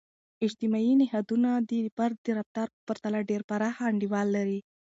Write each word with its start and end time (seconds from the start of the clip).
اجتماعي 0.45 0.93
نهادونه 1.01 1.49
د 1.69 1.71
فرد 1.95 2.17
د 2.23 2.27
رفتار 2.39 2.67
په 2.73 2.79
پرتله 2.87 3.19
ډیر 3.29 3.41
پراخ 3.49 3.75
انډول 3.89 4.27
لري. 4.37 4.59